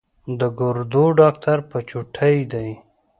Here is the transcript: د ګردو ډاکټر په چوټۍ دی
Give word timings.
د 0.39 0.41
ګردو 0.59 1.03
ډاکټر 1.19 1.57
په 1.69 1.77
چوټۍ 1.89 2.37
دی 2.51 2.69